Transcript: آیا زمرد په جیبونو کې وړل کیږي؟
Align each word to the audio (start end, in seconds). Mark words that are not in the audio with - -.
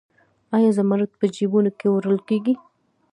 آیا 0.55 0.69
زمرد 0.77 1.11
په 1.19 1.25
جیبونو 1.35 1.71
کې 1.79 1.87
وړل 1.89 2.17
کیږي؟ 2.27 2.53